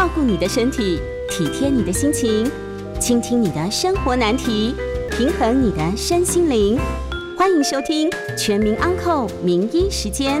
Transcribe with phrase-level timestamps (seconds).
[0.00, 0.98] 照顾你的身体，
[1.28, 2.50] 体贴你的心情，
[2.98, 4.74] 倾听你的生活难题，
[5.10, 6.78] 平衡你的身心灵。
[7.36, 10.40] 欢迎收听《全民安扣名医时间》。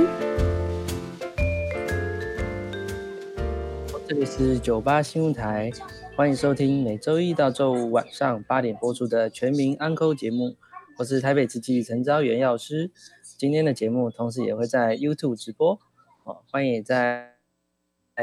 [4.08, 5.70] 这里是九八新闻台，
[6.16, 10.56] 欢迎收听每周一到周五晚上八点播出的《全民安扣》节目。
[10.96, 12.90] 我是台北慈济陈昭元药师。
[13.36, 15.78] 今天的节目同时也会在 YouTube 直播，
[16.24, 17.34] 哦，欢迎在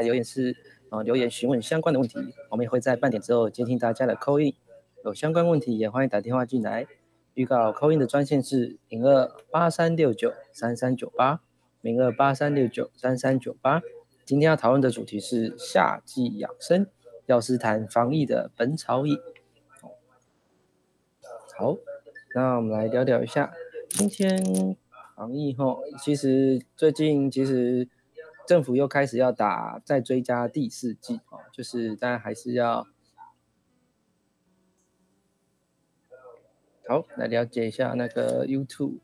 [0.02, 0.56] 留言室
[0.90, 2.18] 啊留言询问相关的问题，
[2.50, 4.54] 我们也会在半点之后接听大家的 call in，
[5.04, 6.86] 有相关问题也欢迎打电话进来。
[7.34, 11.40] 预告 call in 的专线是零二八三六九三三九八
[11.80, 13.80] 零二八三六九三三九八。
[14.24, 16.86] 今天要讨论的主题是夏季养生，
[17.26, 19.18] 药师谈防疫的本草饮。
[21.56, 21.76] 好，
[22.34, 23.52] 那我们来聊聊一下
[23.88, 24.76] 今天。
[25.16, 27.88] 防疫后，其实最近其实
[28.48, 32.86] 政府又开始要打再追加第四剂哦，就是大家还是要
[36.88, 39.00] 好来了解一下那个 YouTube。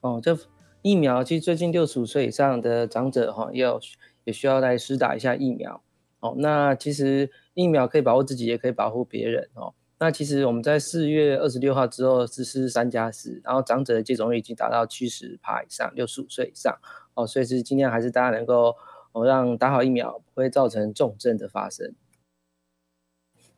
[0.00, 0.36] 哦，这
[0.82, 3.78] 疫苗其实最近六十五岁以上的长者哈，要
[4.24, 5.84] 也需要来施打一下疫苗
[6.18, 6.34] 哦。
[6.38, 9.72] 那其实疫苗可以保护自己，也可以保护别人哦。
[10.04, 16.78] 那其实我们在四月二十六号之后实施三加四，然后长者的接种率已经达到七十趴以上，六十五岁以上
[17.14, 18.76] 哦，所以是今天还是大家能够
[19.12, 21.94] 哦让打好疫苗，不会造成重症的发生。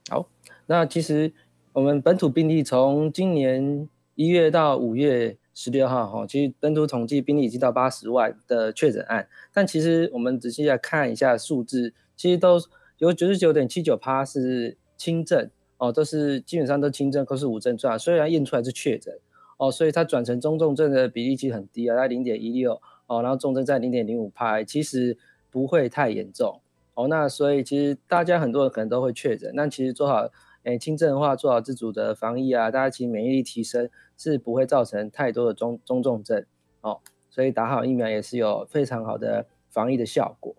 [0.09, 0.29] 好，
[0.67, 1.33] 那其实
[1.73, 12.61] 我们本土病例从今年一月到五月十六号哈，其实本土统计病例已经到八十万的确诊案，但其实我们仔细来看一下数字，其实都
[12.99, 15.51] 有九十九点七九趴是轻症。
[15.79, 17.99] 哦，都是基本上都轻症，都是无症状。
[17.99, 19.19] 虽然验出来是确诊，
[19.59, 25.19] 哦，所以它转成中重症的比例其实很低啊，在零点一六，哦，然后重症在零点零五趴，其实
[25.51, 26.61] 不会太严重。
[26.95, 30.31] 哦，那所以其实大家很多人可能都会确诊，那其实做好，
[30.63, 36.43] 诶，轻症的话做好自主的防疫啊，大家其实免疫力提升是不会造成太多的中中重症。
[36.81, 40.57] 哦，所以打好疫苗也是有非常好的防疫的效果。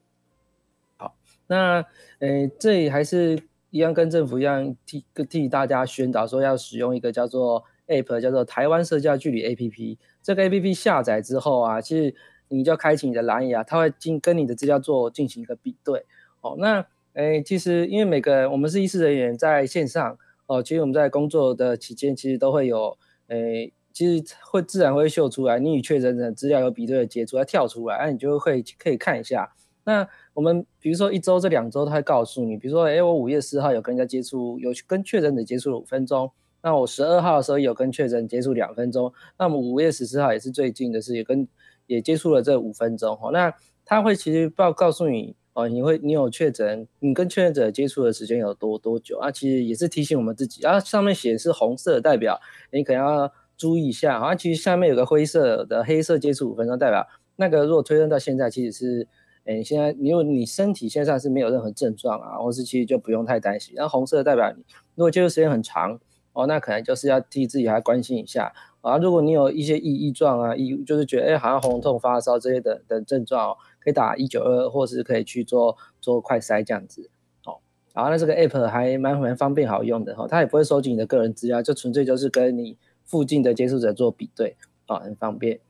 [0.98, 1.16] 好，
[1.48, 1.84] 那，
[2.20, 3.42] 诶，这里还是。
[3.78, 9.98] 一样跟政府一样替替大家宣导说要使用一个叫做 App，叫做台湾社交距离 APP。
[10.24, 12.16] 这个 APP 下载之后啊，其实
[12.50, 16.06] 你就要开启你的蓝牙，它会进跟你的资料做进行一个比对。
[16.42, 16.84] 哦，那
[17.14, 20.18] 诶，其实因为每个人我们是医师人员在线上
[20.48, 29.54] 哦，其实我们在工作的期间，其实都会有诶，其实会自然会秀出来你与确诊者资料有比对的截图，它跳出来，那你就会可以看一下。
[29.84, 30.08] 那
[30.38, 36.30] 我们比如说一周这两周，他会告诉你，比如说，哎，我五月四号有跟人家接触，有跟确诊者接触了五分钟。
[36.62, 39.12] 那我十二号的时候有跟确诊接触两分钟。
[39.40, 41.48] 那么五月十四号也是最近的事，也跟
[41.88, 43.18] 也接触了这五分钟。
[43.18, 43.52] 哈，那
[43.84, 49.32] 他会其实报告诉你，哦，你会你有确诊，你跟确诊者接触的时间有多多久啊？
[49.32, 52.40] 其实也是提醒我们自己啊，上面写是红色代表
[52.72, 54.20] 你可能要注意一下。
[54.20, 59.08] 好啊，其实下面有个灰色的黑色接触五分钟代表那个，如果推论到现在，其实是。
[59.48, 63.74] 诶，现在你如果你身体现在是没有任何症状啊，或是其实就不用太担心。
[63.76, 64.64] 然后红色代表你
[64.96, 65.98] 如果接触时间很长
[66.34, 68.98] 哦，那可能就是要替自己还关心一下啊。
[68.98, 77.10] 如果你有一些异异状啊，异就是觉得诶好像喉咙痛、发烧这些的等症状，哦，可以打一九二二，或是可以去做做快筛这样子。
[77.46, 77.58] 哦，
[77.94, 84.58] 然后那这个 app 还蛮蛮方便好用的哈，哦，它也不会收集你的个人资料，就纯粹就是跟你附近的接触者做比对
[84.88, 85.62] 啊，很方便。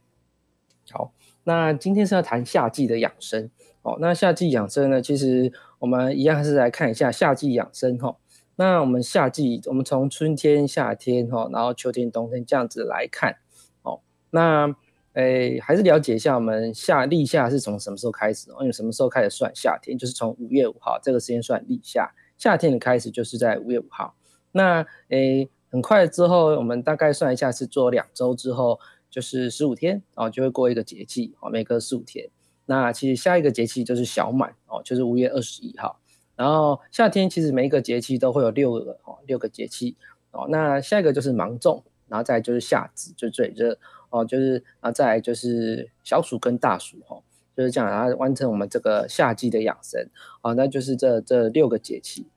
[0.89, 1.11] 好，
[1.43, 3.51] 那今天是要谈夏季的养生。
[3.87, 5.01] 哦，那夏季养生呢？
[5.01, 5.49] 其实
[5.79, 8.17] 我们一样是来看一下夏季养生哈。
[8.57, 13.37] 那我们夏季，我们从春天、夏天哈，然后秋天、冬天这样子来看。
[13.83, 14.75] 哦，那
[15.13, 18.49] 诶，还是了解一下我们夏立夏是从什么时候开始？
[18.59, 19.97] 因为什么时候开始算夏天？
[19.97, 22.13] 就是从五月五号这个时间算立夏。
[22.37, 24.15] 夏天的开始就是在五月五号。
[24.51, 32.29] 那诶，很快之后，我们大概算一下是做两周之后，就是十五天哦，就会过一个节气哦，每隔十五天。
[32.67, 35.99] 那其实下一个节气就是小满哦，就是五月二十一号。
[36.35, 39.95] 然后夏天其实每一个节气都会有六个哦，六个节气
[40.29, 40.45] 哦。
[40.49, 43.79] 那下一个就是芒种，然后再就是夏至，就最热
[44.11, 47.19] 哦，就是啊，再就是小暑跟大暑哈，
[47.55, 50.07] 就是这样，然后完成我们这个夏季的养生
[50.41, 52.27] 啊，那就是这这六个节气。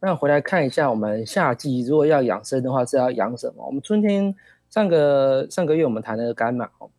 [0.00, 3.64] 那回来看一下，我们夏季如果要养生的话，是要养什么？
[3.66, 4.34] 我们春天
[4.68, 6.90] 上个上个月我们谈了肝嘛，哦，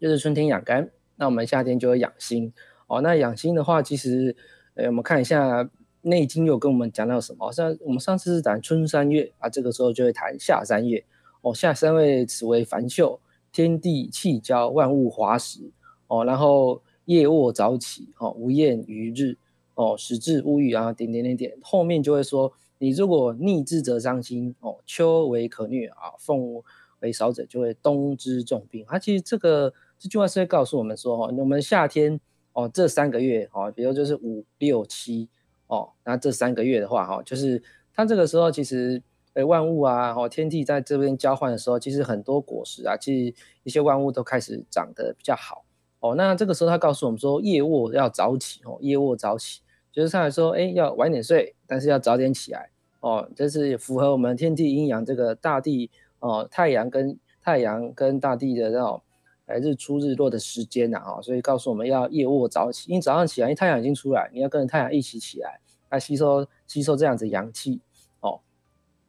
[0.00, 0.90] 就是春天养肝。
[1.16, 2.52] 那我们夏天就会养心
[2.86, 3.00] 哦。
[3.00, 4.36] 那养心的话，其实，
[4.74, 5.64] 呃，我们看一下
[6.02, 7.50] 《内经》有跟我们讲到什么？
[7.50, 11.04] 像我们上次是谈春三月啊，这个时候就会谈夏三月
[11.40, 11.54] 哦。
[11.54, 13.20] 夏三月，此为繁秀，
[13.50, 15.70] 天地气交，万物华实
[16.06, 16.24] 哦。
[16.24, 19.36] 然后夜卧早起，哦，无厌于日，
[19.74, 26.62] 哦，使志无欲啊，点点点点，后面就会说，你如果逆之则伤心，哦，秋为可虐啊，奉
[27.00, 28.84] 为少者就会冬之重病。
[28.88, 32.20] 它其实这个这句话是会告诉我们说，哈，我们夏天
[32.52, 35.28] 哦这三个月，哦，比如就是五六七，
[35.66, 37.62] 哦，那这三个月的话，哈，就是
[37.94, 39.02] 它这个时候其实。
[39.34, 43.34] 诶，万物啊，哦，天地在这边交换的时候，其实很多果实啊，其实
[43.64, 45.66] 一些万物都开始长得比较好
[46.00, 46.14] 哦。
[46.14, 49.60] 那这个时候，他告诉我们说，夜卧要早起哦，夜卧早起，
[49.92, 52.70] 就是上来说，哎，要晚点睡，但是要早点起来
[53.00, 53.28] 哦。
[53.36, 55.90] 这是符合我们天地阴阳这个大地
[56.20, 59.02] 哦，太阳跟太阳跟大地的那种
[59.46, 65.60] 哎日出日落的时间呐，哦，所以告诉我们要夜卧早起，因为早上起来，因为太阳已经出来，你要跟着太阳一起起来，
[65.90, 67.80] 来吸收吸收这样子阳气。
[68.20, 68.40] 哦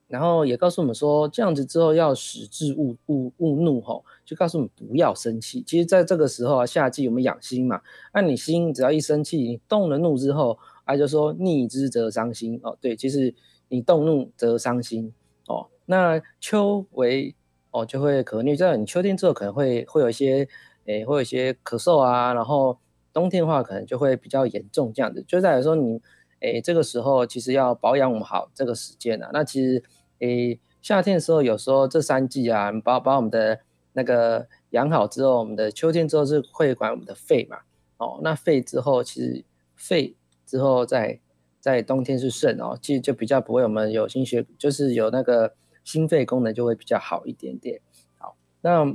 [0.07, 5.61] 然后也告诉我们说，这样子之后要使志勿勿勿怒吼，就告诉我们不要生气。
[5.67, 7.81] 其实，在这个时候啊，夏季我们养心嘛，
[8.13, 12.77] 那你心只要一生气，你动了怒之后，啊，就说逆之则伤心哦。
[12.79, 13.35] 对，其实
[13.67, 15.11] 你动怒则伤心
[15.47, 15.67] 哦。
[15.87, 17.35] 那秋为
[17.71, 20.47] 哦，就会可能，你知道你秋天之后可能会会有一些
[20.85, 22.77] 诶，会有一些咳嗽啊，然后
[23.13, 25.23] 冬天的话可能就会比较严重这样子。
[25.27, 26.01] 就在于说你
[26.39, 29.83] 诶，这个时候其实要保养我们好这个时间啊，那其实。
[30.19, 33.59] 诶，夏天的时候，有时候这三季啊，把把我们的
[33.93, 37.59] 那个养好之后，我们的秋天之后是会管我们的肺嘛。
[37.97, 41.19] 哦，那肺之后，其实肺之后在
[41.59, 45.53] 在冬天是肾哦，其实就比较不会我们有心血，就是有那个
[45.87, 47.79] 心肺功能就会比较好一点点。
[48.17, 48.93] 好，那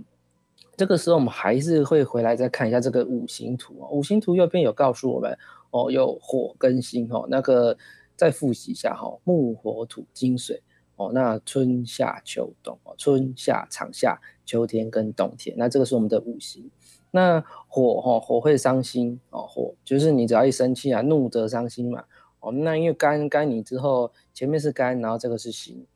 [0.76, 3.88] 这个时候我们还是会回来再看一下这个五行图哦。
[3.90, 5.38] 五行图右边有告诉我们
[5.70, 7.74] 哦，有火跟心哦，那个
[8.14, 10.62] 再复习一下哈，木火土金水。
[10.96, 16.70] 哦，那春夏秋冬哦，春夏长夏，秋天跟冬天，那这个是我们的五行。
[17.10, 22.04] 那火哈、哦，火会伤心哦，火就是你只要一生气啊，怒则伤心嘛。
[22.40, 25.86] 哦，那因为肝肝你之后前面是肝，然后这个是心。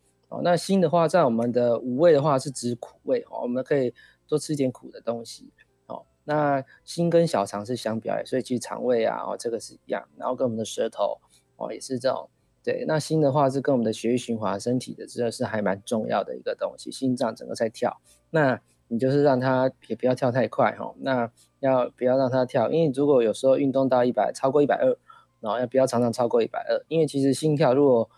[0.42, 3.92] 那心的话，在我们的五味的话是指苦味哦，我们可以
[4.26, 5.52] 多吃一点苦的东西。
[5.86, 11.18] 哦，那心跟小肠是相表，所以其实肠胃啊，哦，这个是一样，然后跟我们的舌头
[11.56, 12.28] 哦，也是这种。
[12.62, 16.90] 对，那心的话是跟我们的血液循环、身体的，真的是还蛮重要的一个东西。
[16.90, 18.00] 心脏整个在跳，
[18.30, 20.92] 那你就是让它也不要跳太快哈。
[20.98, 21.30] 那
[21.60, 22.68] 要不要让它跳？
[22.72, 24.98] 因为如果有时候运动到一百，超过一百二，
[25.38, 26.84] 然后要不要常常超过一百二？
[26.88, 28.10] 因为其实心跳如果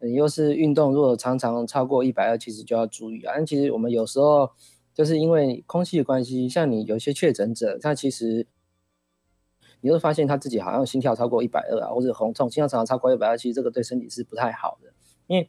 [0.00, 3.32] 你又是运动，如果常常超过一百二，其实就要注意啊。
[3.36, 4.50] 但其实我们有时候
[4.94, 8.46] 就是因为空气的关系，像你有些确诊者，他其实。
[9.82, 14.92] 你会发现他自己好像心跳超过一百二啊，或者红痛，心跳常常超过一百二，其实这个对身体是不太好的。
[15.28, 15.48] 因为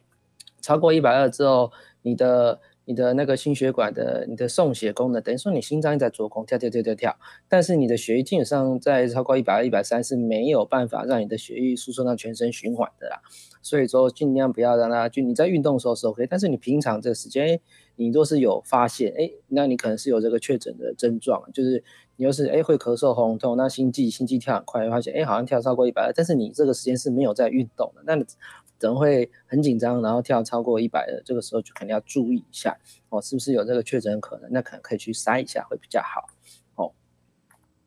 [0.60, 1.72] 超过一百二之后，
[2.02, 7.14] 你的你的那个心血管的你的送血功能，等于说你心脏在做工，跳跳跳跳跳，
[7.46, 13.20] 但是你的血液基本上在超过一百二、一百三是没有办法让你的血液输送到全身循环的啦。
[13.60, 17.60] 所以说尽量不要让它就你在运动的时候是 OK，但是你平常这个时间，
[17.96, 21.84] 你若是有发现，哎，那你可能是有这个确诊的症状，就是。
[22.20, 28.16] 你又是哎会咳嗽、喉咙痛，那心悸心悸跳很快，发现哎好像跳超过一百二，但是你这个时间是没有在运动的，那
[28.80, 32.76] 可能会很紧张，然后跳超过一百二，这个时候就肯定要注意一下
[33.08, 34.48] 哦，是不是有这个确诊可能？
[34.52, 36.28] 那可能可以去筛一下会比较好
[36.76, 36.92] 哦。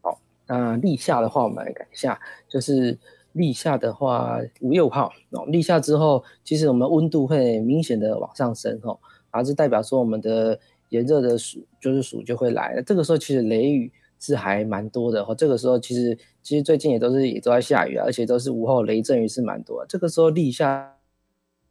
[0.02, 2.98] 好，那立夏的话，我们来看一下，就是
[3.32, 13.92] 立夏的话，五月五号哦，立夏之后，其实我们温度会明显的往上升哦，而是代表说我们的炎热的暑就是暑就会来了，这个时候其实雷雨。
[14.24, 19.88] 是还蛮多的哈，这个时候其实其实最近也都是也都在下雨啊，而且都是午后雷阵雨是蛮多的。
[19.90, 20.96] 这个时候立夏，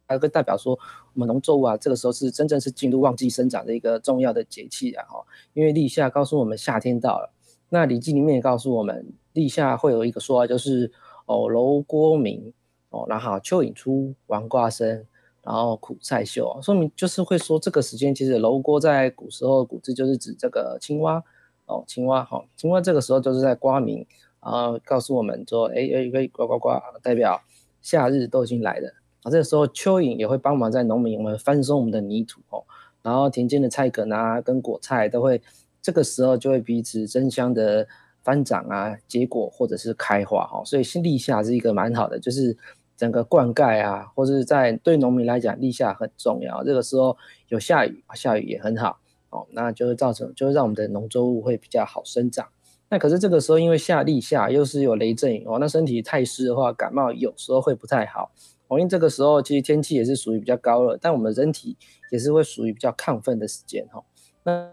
[0.05, 0.77] 还可以代表说
[1.13, 5.23] 我们农作物啊，这个时候是真正是进入旺季生长的一个重要的节气啊哈。
[5.53, 7.31] 因为立夏告诉我们夏天到了，
[7.69, 10.91] 那《礼记》里面也告诉我们，立夏会有一个说法，就是
[11.27, 12.51] 哦楼锅鸣
[12.89, 15.05] 哦，然后蚯蚓出，王瓜生，
[15.41, 21.23] 然后苦菜秀，说明就是会说这个时间其实楼锅在古时候古字就是指这个青蛙。
[21.71, 24.05] 哦，青蛙哈，青蛙这个时候就是在呱鸣，
[24.43, 26.69] 然后告诉我们说，哎哎哎，呱呱呱，
[27.01, 27.41] 代表
[27.81, 28.93] 夏日都已经来了。
[29.23, 32.63] 啊，这个时候蚯蚓也会帮忙在农民们翻松我们的泥土哦，
[33.01, 35.41] 然后田间的菜梗啊跟果菜都会
[35.81, 37.87] 这个时候就会彼此争相的
[38.23, 42.57] 翻长啊结果或者是开花哈，所以立夏是一个蛮好的，就是
[42.97, 47.15] 整个灌溉啊，或者是在对农民来讲立夏很重要，这个时候
[47.49, 48.97] 有下雨，下雨也很好。
[49.31, 52.47] 哦，那就会造成，就会让我们的农作物会比较好生长。
[52.89, 58.31] 那可是这个时候，因为夏立夏又是有雷阵雨哦，那身体太湿的话，感冒有时候会不太好。
[58.67, 61.75] 哦，因为这个时候其实天气也是属于比较高热，但我们人体
[62.11, 64.03] 也是会属于比较亢奋的时间哈。
[64.43, 64.71] 那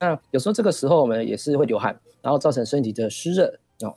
[0.00, 3.94] 那有时候这个时候我们也是会流汗，然后造成身体的湿热哦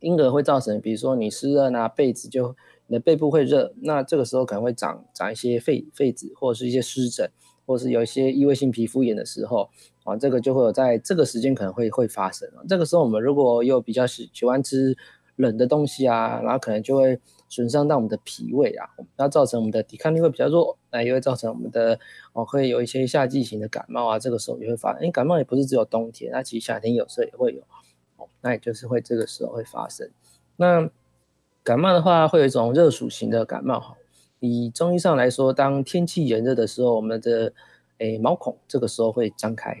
[0.00, 2.54] 因而会造成，比如说你湿热啊，被子就
[2.86, 7.30] 你的背部会热，那这个时候可能会长长一些痱痱子或者是一些湿疹，
[7.70, 9.70] 或是有一些异位性皮肤炎的时候
[10.02, 12.66] 啊，这个就会有在这个时间可能会会发生啊。
[12.68, 14.96] 这个时候我们如果又比较喜喜欢吃
[15.36, 21.96] 冷的东西啊，然后可能就会损伤到我们的脾胃啊，那造成我们的抵抗力会比较弱，那也会造成我们的
[22.32, 24.94] 哦会有一些夏季型的感冒啊，这个时候也会发。
[24.98, 27.60] 因为感冒也不是只有冬天，那其实夏天有时候也会有
[28.16, 28.26] 哦。
[28.40, 30.10] 那也就是会这个时候会发生。
[30.56, 30.90] 那
[31.62, 33.96] 感冒的话，会有一种热属型的感冒哈。
[34.40, 37.52] 以中医上来说，当天气炎热的时候，我们的
[37.98, 39.76] 诶毛孔这个时候会张开。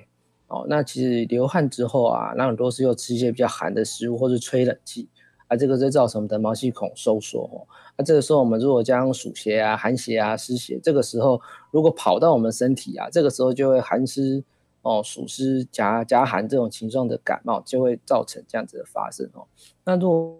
[0.46, 5.08] 哦，那其实流汗之后啊，那很多是又吃一些比较寒的食物，或是吹冷气，
[5.48, 7.42] 啊，这个就造成我们的毛细孔收缩。
[7.52, 11.40] 哦，那这个时候我们如果将暑邪啊、寒邪啊、湿邪，这个时候
[11.70, 14.42] 如果跑到我们身体啊，这个时候就会寒湿。
[14.82, 19.44] 哦，暑湿夹夹寒这种情状的感冒就会造成这样子的发生哦。
[19.84, 20.39] 那如果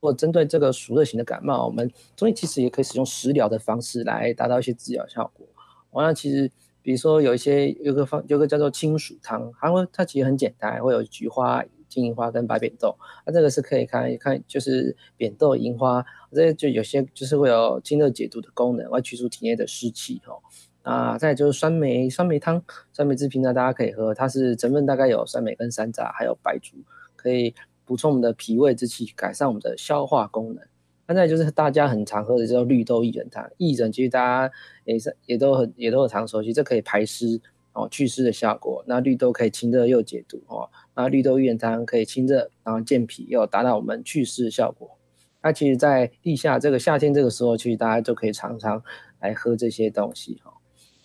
[0.00, 5.46] 果针对这个暑热型的感冒，我们中医其实也可以使用食疗的方式来达到一些治疗效果。
[5.90, 6.50] 完了其实
[6.82, 12.96] 比如说有一些有个方有个叫做清暑汤，它会它其实很简单，会有菊花、金银花跟白扁豆。
[13.26, 20.40] 那这个是可以看一看，就是扁豆、银花，这些就有些就是会有清热解毒的功能，会去除体内的湿气哦。
[20.82, 26.76] 啊，再就是酸梅酸梅汤，酸梅制品呢，大家可以喝，它是成分大概有酸梅跟山楂，还有白术，
[27.16, 27.54] 可以
[27.90, 30.64] 补充我们的脾胃之气，改善我们的消化功能。
[31.08, 34.54] 那再就是大家很常喝的叫绿豆薏仁汤，薏仁其实大家
[34.84, 37.40] 也是也都很也都很常熟悉，这可以排湿
[37.72, 38.84] 哦，祛湿的效果。
[38.86, 44.96] 那绿豆可以清热又解毒哦，那绿豆薏仁汤可以清热，然后健脾，又达到我们祛湿的效果。
[45.42, 48.80] 那其实，在立夏这个夏天这个时候，其实大家就可以常常
[49.18, 50.52] 来喝这些东西哈。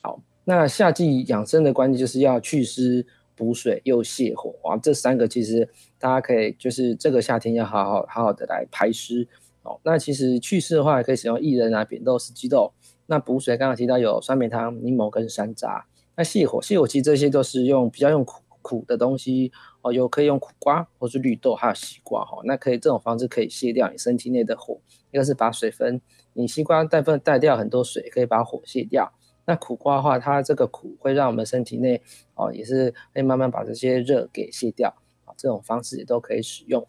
[0.04, 3.04] 好，那夏季养生的关键就是要祛湿、
[3.36, 9.27] 补水又泻火啊，这三个其实大家可以就是这个夏天要好好好好的来排湿
[9.63, 9.80] 哦。
[9.84, 12.74] 那其实祛湿的话，可以使用薏仁啊、扁豆、四季豆。
[13.08, 15.84] 那补水刚刚提到有酸梅汤、柠檬跟山楂。
[16.15, 19.51] 那泻火，泻火其实这些都是用比较用苦苦的东西
[19.82, 22.39] 哦，有可以用苦瓜或是绿豆还有西瓜哈。
[22.46, 24.80] 那可以这种方式可以泻掉你身体内的火，
[25.12, 26.01] 一个是把水分，
[26.34, 29.13] 你西瓜带分带掉很多水，可以把火泻掉。
[29.47, 32.01] 那苦瓜的话，它这个苦会让我们身体内
[32.33, 34.89] 哦，也是会慢慢把这些热给卸掉
[35.23, 35.33] 啊。
[35.37, 36.83] 这种方式也都可以使用。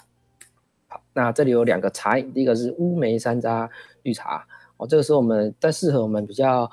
[0.88, 3.68] 好，那这里有两个茶饮，第一个是乌梅山楂
[4.02, 4.46] 绿茶
[4.78, 6.70] 哦，这个时候我们但适合我们比较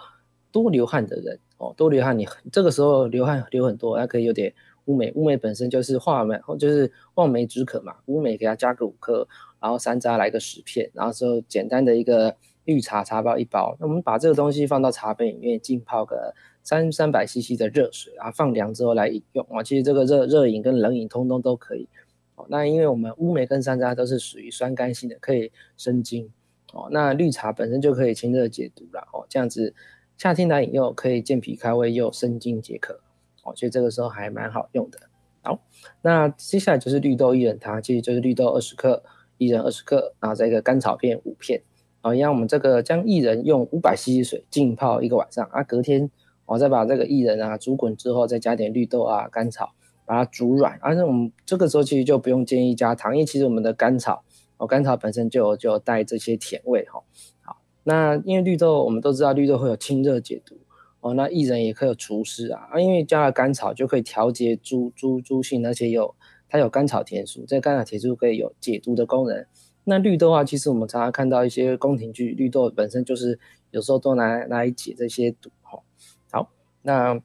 [0.53, 4.53] 多流汗的人哦，多流汗你这个时候流汗流很多，那可以有点
[4.85, 9.27] 乌梅，乌梅本身就是化梅，就是望梅止渴嘛，乌梅给它加个五克，
[9.59, 12.37] 然后山楂来个十片，然后之后简单的一个。
[12.65, 19.62] 绿茶茶包一包，那我们把这个东西放到茶杯里面浸泡个三三百 CC 的热水，然后放凉之后来饮用啊。
[19.62, 21.88] 其实这个热热饮跟冷饮通通都可以。
[22.36, 26.32] 哦，那因为我们乌梅跟山楂都是属于酸甘性的，可以生津。
[26.72, 29.08] 哦，那绿茶本身就可以清热解毒了。
[29.13, 29.75] 哦，这样子
[30.17, 33.00] 夏天来饮用可以健脾开胃又生津解渴。
[33.43, 34.98] 哦，所以这个时候还蛮好用的。
[35.41, 35.60] 好，
[36.01, 39.03] 那接下来就是绿豆薏仁汤，其实就是绿豆二十克，
[39.38, 41.62] 薏仁二十克，然后再一个甘草片五片。
[42.05, 46.12] 好，让我们这个将薏仁用五百 CC 水浸泡一个晚上啊，隔天
[46.45, 49.72] 我再把这个薏仁啊煮滚之后，再加点绿豆啊、甘草，
[50.05, 50.77] 把它煮软。
[50.81, 54.25] 而、啊、且我们这个时候其实就不用建议加糖，因为其实我们的甘草
[54.57, 57.01] 哦，甘草本身就就带这些甜味哈。
[57.39, 60.57] 好，那因为绿豆我们都知道绿豆会有清热解毒
[61.00, 66.13] 哦，那薏仁也可以有除湿啊啊，因为加了甘草就可以调节诸诸诸性，而且有
[66.50, 69.45] 它有甘草甜素，这甘草甜素可以有解毒的功能。
[69.85, 73.37] 那绿豆啊，其实我们常常看到一些宫廷剧，绿豆本身就是
[73.71, 75.83] 有时候都拿来拿来解这些毒哈。
[76.31, 76.51] 好，
[76.83, 77.19] 那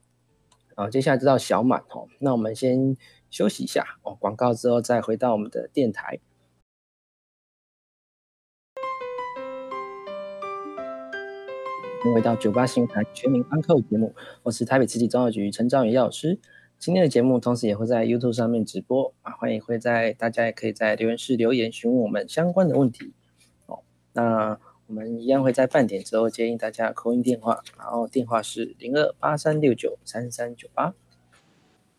[0.75, 2.97] 啊，接下来知道小满哈，那我们先
[3.31, 6.19] 休息一下哦，广告之后再回到我们的电台。
[12.15, 16.41] 回到九八新台全民安扣节目，我是台北慈济中药局陈昭元药师。
[16.79, 23.13] 今天的节目同时也会在 YouTube 上面直播啊，欢迎会在大家也可以在留言室留言询问我们相关的问题
[23.67, 23.81] 哦。
[24.13, 24.57] 那
[24.87, 30.95] 我们一样会在半点之后接应大家扣音电话，然后电话是零二八三六九三三九八。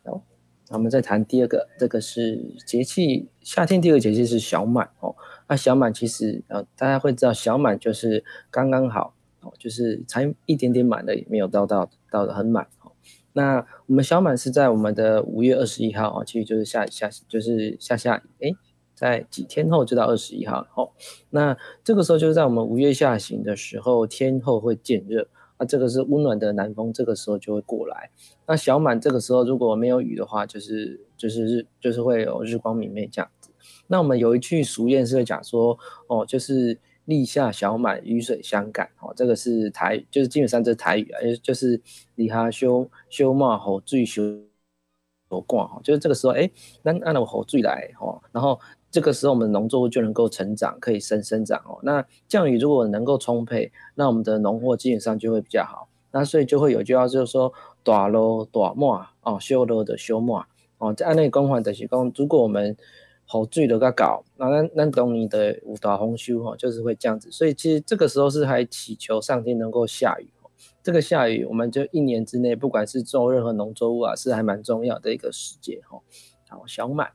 [0.02, 0.22] 好，
[0.70, 5.14] 那我们再谈第二个，这个是节气，夏天第二个节气是小满哦。
[5.46, 12.92] 那小满其实呃大家会知道小满就是刚刚好哦，就是才一点点满的，也没有到到到的很满哦。
[13.32, 18.52] 那我们小满是在我们的五月二十一号啊，其实就是下下就是下下哎，
[18.94, 20.92] 在几天后就到二十一号哦。
[21.30, 25.26] 那这个时候就是在我们五月下旬的时候，天后会渐热，
[25.58, 28.10] 那这个是温暖的南风，这个时候就会过来。
[28.46, 33.50] 那小满这个时候如果没有雨的话，就是就是日就是会有日光明媚这样子。
[33.88, 41.80] 那我们有一句俗谚是会讲说，哦，就是立夏小满，雨水相赶，哦，这个是台，就是基本上这是台语啊，就是
[42.14, 44.22] 立夏小小满后水小
[45.46, 46.48] 赶，哈，就是这个时候，哎，
[46.82, 48.58] 那按照后最来，哈，然后
[48.90, 57.52] 这个时候我们农作物就能够成长，可以生生长，哦，那降雨如果能够充沛，那我们的农货基本上就会比较好，那所以就会有句话就是说，
[57.82, 60.44] 大露大满，哦，小露的小满，
[60.78, 62.76] 哦，在按那个讲法就是讲，如果我们
[63.30, 67.30] 雨水都较高，那那那懂你的有大丰收哈，就是会这样子。
[67.30, 70.28] 所以其实这个时候是还祈求上天能够下雨。
[70.82, 76.00] 这个下雨，我们就一年之内，不管是种任何农作物啊，是还蛮重要的一个时节哈。
[76.48, 77.10] 好，小满，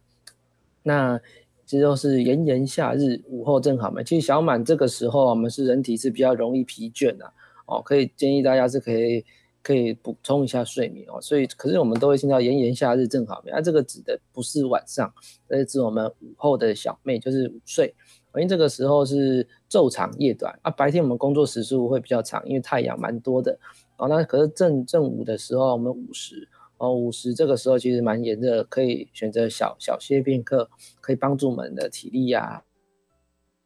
[0.83, 1.19] 那
[1.65, 4.01] 这就是炎炎夏日午后正好嘛。
[4.01, 7.33] 其实小满这个时候，我们是人体是比较容易疲倦的
[7.65, 9.25] 哦，可以建议大家是可以。
[9.65, 15.11] 可以补充一下睡眠哦，所以可是我们都会听到炎炎夏日正好眠，啊，这个指的不是晚上，
[15.49, 17.87] 而是指我们午后的小寐，就是午睡，
[18.35, 23.57] 因为这个时候是昼长夜短啊，白天我们工作时数会比较长，因为太阳蛮多的
[23.97, 30.69] 哦，那可是正正午的时候，我们午时哦，午时这个时候其实蛮炎热，可以选择小小歇片刻，
[31.01, 32.61] 可以帮助我们的体力呀，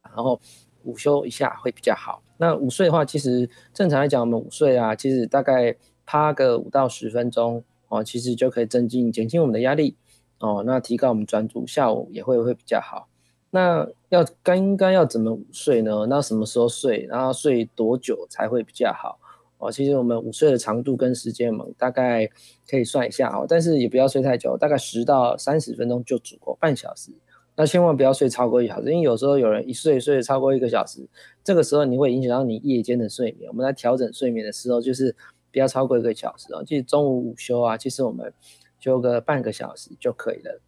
[0.00, 0.40] 啊，然后
[0.84, 2.22] 午休一下会比较好。
[2.40, 5.76] 那午睡的话，其实正常来讲，我们午睡啊，其实大概。
[6.06, 9.94] 趴个五到十分钟哦，其实就可以增进减轻我们的压力
[10.40, 13.06] 哦，那提高我们专注，下午也会会比较好。
[13.50, 16.06] 那要该应该要怎么午睡呢？
[16.08, 17.06] 那什么时候睡？
[17.08, 19.20] 然后睡多久才会比较好？
[19.58, 22.28] 哦，其实我们午睡的长度跟时间，我们大概
[22.68, 27.12] 可以算一下哦，但是也不要睡太久，大概十到三十分钟就足够，半小时。
[27.60, 31.06] 那千万不要睡超过一小时，因为有时候有人一睡睡超过一个小时，
[31.44, 33.48] 这个时候你会影响到你夜间的睡眠。
[33.50, 35.14] 我们在调整睡眠的时候，就是。
[35.52, 38.32] 不要超过一个小时哦，其实中午午休啊，其实我们
[38.78, 40.60] 休个半个小时就可以了。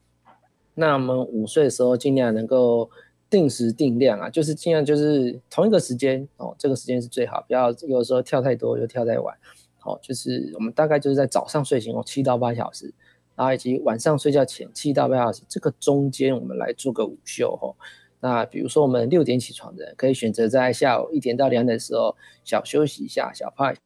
[0.75, 2.91] 那我们午睡的时候，尽量能够
[3.31, 9.33] 定时定量啊，就是尽量就是同一个时间哦，这个时间是最好，不要有时候跳太多又跳太晚。
[9.79, 12.93] 好，就是我们大概就是在早上睡醒后七到八小时，
[13.35, 17.75] 然后以及晚上睡觉前七到八小时，这个中间我们来做个午休哦。
[18.21, 23.77] 那比如说我们六点起床的人，可以选择在下午一点到两点的时候小休息一下，小趴一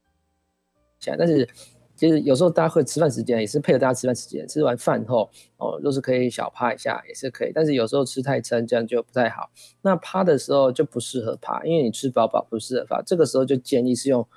[0.99, 1.15] 下。
[1.17, 1.47] 但是
[1.95, 7.51] 其实有时候大家会吃饭时间也是配合大家吃饭时间，吃完饭后哦，都是可以小趴一下也是可以。
[7.51, 9.49] 但是有时候吃太撑，这样就不太好。
[9.81, 13.01] 那趴的时候就不适合趴，因为你吃饱饱不适合趴。
[13.01, 14.27] 这个时候就建议是用，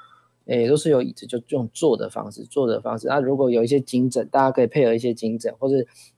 [0.50, 3.06] 诶，都是有椅子就用坐的方式，坐的方式。
[3.06, 5.76] 那如果有一些颈枕，大家可以配合一些颈枕，或者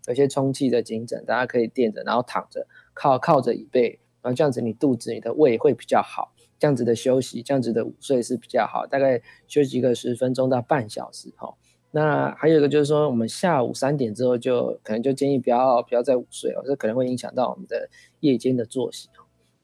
[0.09, 6.33] 有些充气的颈枕，大家可以垫着，然后躺着靠靠着椅背，然后这样子你肚子、你的胃会比较好。
[6.59, 11.53] 这样子的休息，这样子的午睡是比较好，大概休息个十分钟到半小时哈。
[11.91, 17.91] 那还有一个就是说，我们下午三点之后就可能就建议不要不要再午睡哦，这可能会影响到我们的
[18.21, 19.09] 夜间的作息。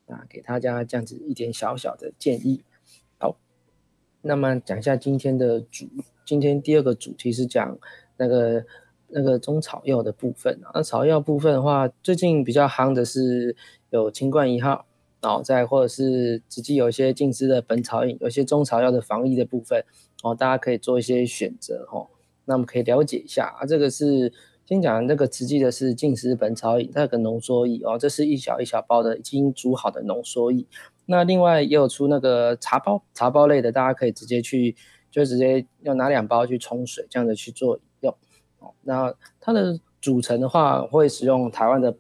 [0.08, 2.62] 啊给大家这样子一点小小的建议。
[4.22, 5.86] 那么讲一下今天的主，
[6.24, 7.78] 今天第二个主题是讲
[8.16, 8.64] 那个
[9.08, 10.70] 那个中草药的部分啊。
[10.74, 13.56] 那草药部分的话，最近比较夯的是
[13.90, 14.84] 有清冠一号。
[15.20, 19.84] 然后再或者是直接有一些静思的本草饮，有些中草药的防疫的部分，
[20.22, 22.06] 哦，大家可以做一些选择哈。
[22.44, 24.32] 那我们可以了解一下啊，这个是
[24.64, 30.64] 先讲那个直接的是静思本草饮，它有个浓缩液哦，这是一小一小包的已经煮好的浓缩液。
[31.10, 34.76] 那另外也有出那个茶包，茶包类的，大家可以直接去
[35.10, 38.14] 就直接要拿两包去冲水，这样子去做用。
[38.58, 41.96] 哦，那它的组成的话，会使用台湾的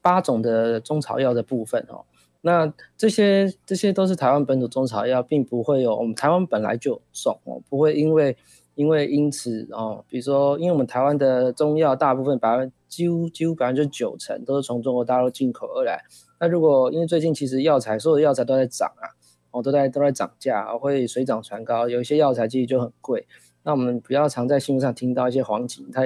[0.00, 2.06] 八种的中草药的部分哦。
[2.40, 8.34] 那这些这些都是台湾本土中草药，并不会有我们台湾本来就有种哦，不会因为
[8.74, 16.04] 因为因此哦，比如说，因为我们台湾的中药大部分百分几乎几乎百分之九成都是从中国大陆进口而来。
[16.40, 19.06] 那如果因为最近其实药材所有的药材都在涨啊，
[19.50, 23.26] 哦都在都在涨价，会水涨船高，有一些药材其实就很贵。
[23.62, 26.02] 那我们比较常在新闻上听到一些黄芩，它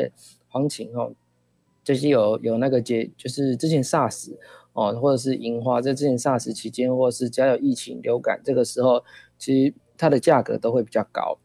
[0.48, 1.12] 黄芩哦，
[1.82, 4.36] 这些有有那个结，就是之前 SARS。
[4.74, 9.02] 哦，或者是银花，在之前 SARS 期间，或者是只要有疫情流感，这个时候
[9.36, 11.36] 其实它的价格都会比较高，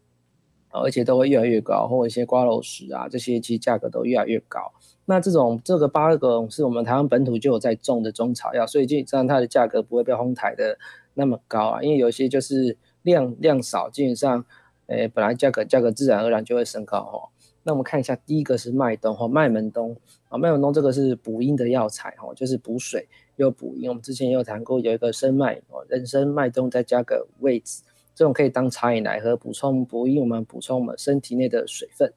[0.81, 4.71] 而且都会越来越高，或一些瓜蔞实啊，这些其实价格都越来越高。
[5.05, 10.77] 那这种这个八个是我们台湾本土就有在种的中草药，所以基本上它的价格不会被哄抬的
[11.13, 14.45] 那么高啊，因为有些就是量量少，基本上，
[14.87, 17.29] 诶，本来价格价格自然而然就会升高哦。
[17.65, 19.95] 那我们看一下，第一个是麦冬哈，麦门冬
[20.29, 23.87] 啊，麦门冬这个是补阴的药材哈，就是补水又补阴。
[23.87, 27.83] 我们之前也有谈过，有一个生麦哦，人参麦冬再加个五味子，
[28.15, 32.13] 这种可以当茶饮来喝，补充补益，我们补充我们身体内的水分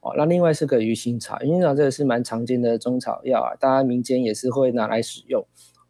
[0.00, 5.44] 哦，那另外是个鱼腥草，鱼腥草这个是蛮常见的中草药啊，大家民间也是会拿来使用，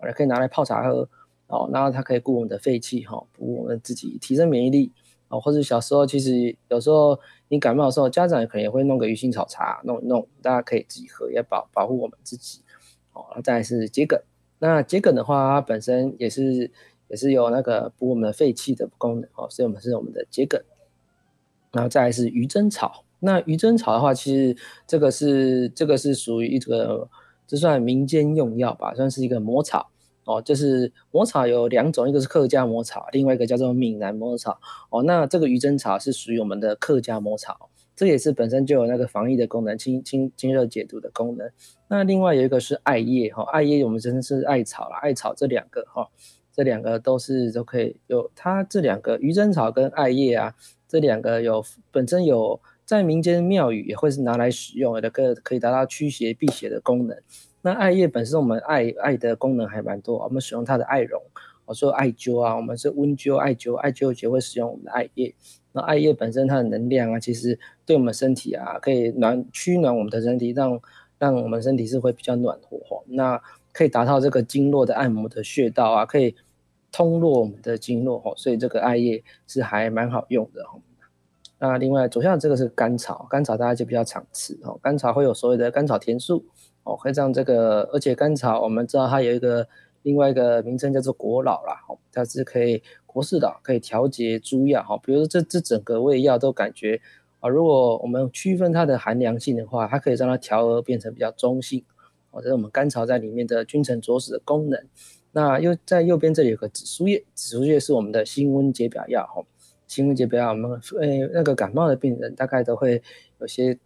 [0.05, 1.09] 也可以拿来泡茶喝。
[1.49, 4.91] 哦，然后它可以顾我们的肺气，哈，补我们自己，提升免疫力。
[5.29, 7.17] 哦，或者小时候其实有时候
[7.47, 12.63] 你感冒的时候，家长也可能也会弄个鱼腥草茶，弄一弄，大家可以自己喝，也保保护我们自己。
[13.13, 14.21] 哦，再来是桔梗，
[14.59, 16.69] 那桔梗的话，它本身也是
[17.09, 20.61] 也是有那个补我们的肺气的功能，哦，所以我们是我们的桔梗。
[21.73, 27.09] 然后再来是鱼腥草，那鱼腥草的话，其实这个是这个是属于一个，
[27.47, 29.91] 这算民间用药吧，算是一个魔草。
[30.25, 34.59] 哦，就是魔草有两种，一个是客家魔草，另外一个叫做闽南魔草。
[34.91, 41.49] 哦，那这个鱼腥草是属于我们的客家魔草，这也是本身就有那个防疫的功能，清清清热解毒的功能。
[41.87, 46.09] 那另外有一个是艾叶，哈，艾叶我们真的是艾草啦，艾草这两个哈，
[46.57, 50.55] 这两个都是都可以有，它这两个鱼腥草跟艾叶啊，
[50.89, 57.15] 这两个有本身有在民间庙宇也会是拿来使用的，可可以达到驱邪避邪的功能。
[57.61, 61.21] 那艾叶本身，我们艾艾的功能还蛮多，我们使用它的艾绒，
[61.67, 65.35] 我说艾灸啊，我们是温灸、艾灸、艾灸也会使用我们的艾叶。
[65.73, 70.81] 那艾叶本身它的能量啊，其实对我们身体啊，可以暖驱暖我们的身体，让
[71.19, 72.81] 让我们身体是会比较暖和。
[73.09, 73.39] 那
[73.73, 76.35] 可以达到这个经络的按摩的穴道啊，可以
[76.91, 80.63] 通络我们的经络哈，所以这个艾叶是还蛮好用的。
[81.59, 86.45] 那另外左下这个是甘草，甘草大家就比较常吃哦，甘草会有所谓的甘草甜素。
[86.89, 89.67] 哦，会让这个，而且甘草我们知道它有一个
[90.03, 97.01] 另外一个名称叫做国老啦，它是可以国士老，可以调节诸药，哈，比如说这这整个胃药都感觉
[97.41, 101.85] 啊，如果我们区分它的寒凉性的话，它可以让它调和变成比较中性，
[102.31, 104.81] 哦，这是我们甘草在里面的君臣佐使的功能。
[105.37, 109.45] 那又在右边这里有个紫苏叶，紫苏叶是我们的辛温解表药，哈，
[109.87, 113.03] 辛温解表药，我们呃那个感冒的病人大概都会
[113.41, 113.79] 有些。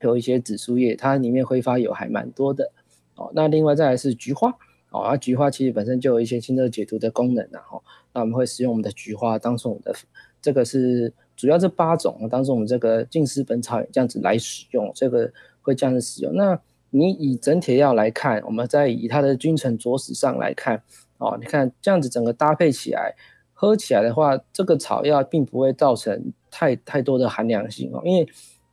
[0.00, 2.70] 有一些紫苏叶，它里面挥发油还蛮多的
[3.16, 3.32] 哦。
[3.34, 4.48] 那另外再来是菊花
[4.90, 7.58] 哦，那菊花其实本身就有一些清热解毒的功能啊。
[7.68, 7.82] 哈，
[8.12, 9.92] 那我们会使用我们的菊花当做我们的
[10.40, 15.32] 这个是主要这八种，当做我们这个静思本草这样子来使用，这个
[15.62, 16.32] 会这样子使用。
[16.32, 16.56] 那
[16.90, 20.82] 你以整体药来看，我们再以它的君臣佐使上来看
[21.18, 23.14] 哦，你看这样子整个搭配起来
[23.52, 28.28] 喝起来的话，这个草药并不会造成太太多的寒凉性哦，因为。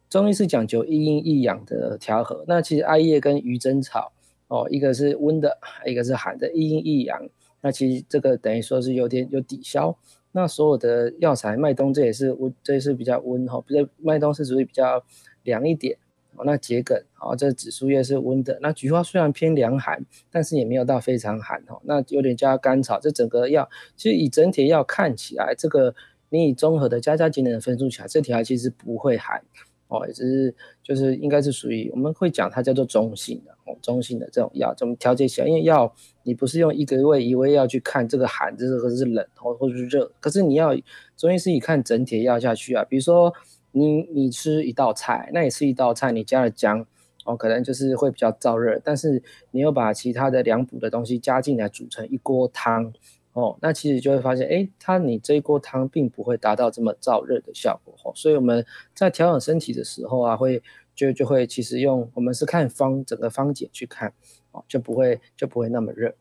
[0.08, 4.14] 中医是讲究一阴一阳的调和，那其实艾叶跟鱼腥草
[4.48, 7.28] 哦，一个是温的，一个是寒的，一阴一阳。
[7.60, 9.98] 那其实这个等于说是有点有抵消。
[10.32, 15.04] 那所有的药材，麦冬这也是温，这也是比较温哈，比较麦冬是属于比较
[15.44, 15.98] 凉一点。
[16.38, 18.58] 哦，那桔梗，哦，这紫苏叶是温的。
[18.62, 21.82] 那菊花虽然偏凉寒，但是也没有到非常寒哦。
[21.84, 25.96] 那有点加甘草，这整个药其实以整体药看起来，这个
[26.30, 29.42] 你以综合的加加减减的分数起来，这条其实不会寒。
[29.88, 35.48] 哦，也是，就是应该是属于我们会讲它叫做中性的哦，中性的这种药怎么调节起来？
[35.48, 35.94] 因为药
[36.24, 40.76] 你不是用一个味一味药去看这个寒，这个是冷或或者是热，可是你要
[41.16, 42.84] 中医是以看整体药下去啊。
[42.84, 43.32] 比如说
[43.76, 46.86] 你你吃一道菜，那你吃一道菜，你加了姜
[47.26, 52.94] 哦，可能就是会比较燥热，但是你又把其他的凉补的东西加进来，煮成一锅汤。
[53.34, 60.64] 哦，那其实就会发现，哎，它你这一锅汤并不会达到这么燥热的效果，哦，所以我们在调养身体的时候啊，会
[60.96, 64.14] 就就会其实用我们是看方整个方解去看，
[64.52, 66.16] 哦，就不会就不会那么热。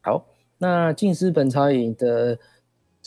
[0.00, 0.26] 好，
[0.58, 2.38] 那静思本草饮的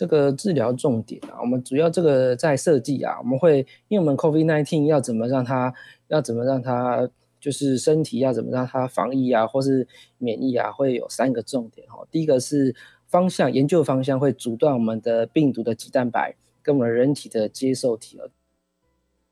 [0.01, 5.71] 这个治疗重点啊，我们主要这个在设计啊，我们会因为我们 COVID nineteen 要怎么让它
[6.07, 7.07] 要怎么让它
[7.39, 9.87] 就是身体要怎么让它防疫啊，或是
[10.17, 12.75] 免疫啊，会有三个重点哈，第一个是。
[13.11, 16.33] 方向研究方向会阻断我们的病毒的棘蛋白
[16.63, 18.17] 跟我们人体的接受体，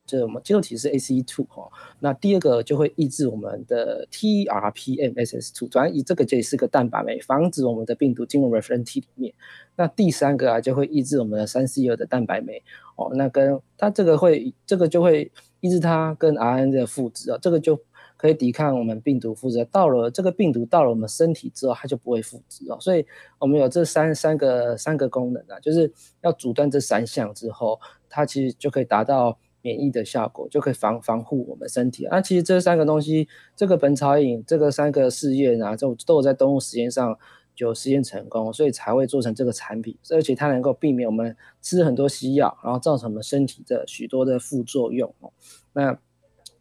[0.10, 1.70] 这我们接受体是 ACE2 哈。
[2.00, 9.34] 那第二个就会抑制我们的 TRPMSS2，主要以这个这是个蛋白酶，防止我们的病毒进入我们人体里面。
[9.76, 12.64] 那第三个啊就会抑制我们的三 C 二的蛋白酶
[12.96, 17.80] 哦，那跟它这个会这个就会抑制它跟 RNA 的复制啊，这个就。
[18.20, 22.78] 可以抵抗我们病毒复制，到了这个病毒到了我们身体之后，它就不会复制哦。
[22.82, 23.06] 所以
[23.40, 32.08] 我们有这三三个三个功能啊，就是要阻断这三项之后，它其实就可以达到免疫的效果，就可以防防护我们身体。
[32.10, 37.18] 那、其实这三个东西，这个本草饮，这个三个试验啊，都都有在动物实验上
[37.56, 39.98] 就实验成功，所以才会做成这个产品。
[40.12, 45.32] 而且它能够避免我们吃很多西药，然后造成我们身体的许多的副作用哦。
[45.74, 46.00] 那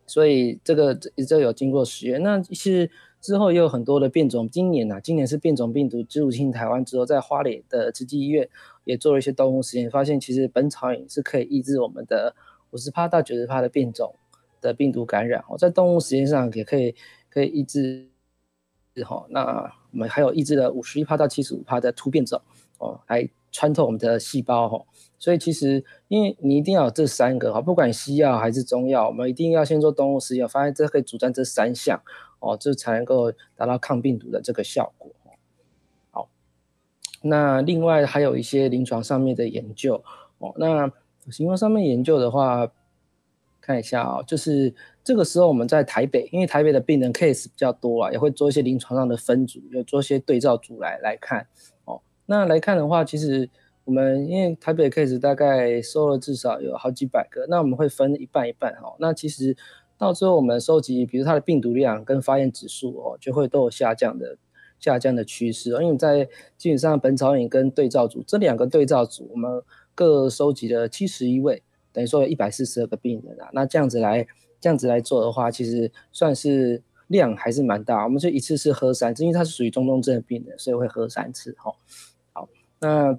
[0.07, 4.49] 所以这个这这有经过实验，那其实之后也有很多的变种。
[4.49, 8.49] 今年啊，今年是变种病毒入侵台湾之后，在花莲的慈济医院
[8.85, 12.35] 也做了一些动物实验，发现其实本草饮是可以抑制我们的
[12.71, 14.15] 五十帕到九十帕的变种
[14.61, 16.95] 的病毒感染哦，在动物实验上也可以
[17.31, 18.09] 可以抑制，
[19.05, 22.41] 哈，那我们还有抑制了五十一帕到七十五帕的突变种
[22.79, 24.85] 哦，来穿透我们的细胞哈，
[25.19, 32.01] 所以其实因为你一定要有这三个哈，不管西药还是中药，我们一定要先做动物实验，发现这可以主张这三项
[32.41, 35.33] 哦，这才能够达到抗病毒的这个效果哦。
[36.11, 36.29] 好，
[37.23, 40.03] 那另外还有一些临床上面的研究
[40.39, 40.93] 哦，那
[41.31, 42.71] 行为上面研究的话。
[43.61, 51.47] 看一下啊、哦，就是这个时候我们在台北，因为台北的病人 case 比较多啊，也会做一些临床上的分组，有做一些对照组来来看
[51.85, 52.01] 哦。
[52.25, 53.51] 那来看的话，其实
[53.85, 58.97] 我们因为台北 case 大概收了至少有好几百个，那我们会分一半一半哦。
[59.01, 59.55] 那其实
[59.99, 64.38] 到最后我们收集，比如它的病毒量跟发炎指数哦，就会都有下降的
[64.79, 65.73] 下降的趋势。
[65.73, 69.62] 因为在基本上本草饮跟对照组这两个对照组，我们
[69.99, 71.61] 各收集了七十一位。
[71.93, 74.25] 等于说有一百四十二个病人啊，那这样子来
[74.61, 78.05] 这样子来做的话，其实算是量还是蛮大。
[78.05, 81.75] 我们就一次是喝三次，因为他是属于中重症的病人，所以会喝三次哈。
[82.33, 83.19] 好，那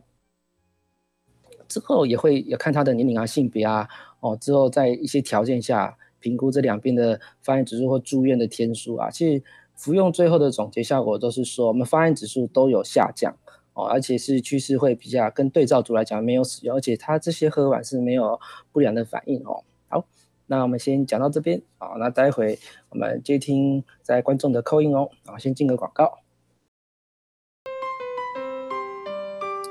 [1.67, 3.89] 之后也会也看他的年龄啊、性别啊，
[4.21, 9.09] 哦，之后在一些条件下评估这两边的发炎指数或住院的天数啊。
[9.09, 9.43] 其实
[9.75, 13.35] 服用最后的总结效果都是说，我们发炎指数都有下降。
[13.79, 18.37] 哦，而且是趋势会比较跟对照组来讲没有使用，而且它这些喝完是没有
[18.73, 19.63] 不良的反应哦。
[19.87, 20.05] 好，
[20.47, 25.09] 那我们先讲到这边啊，那待会我们接听在观众的扣音哦。
[25.25, 26.19] 啊，先进个广告。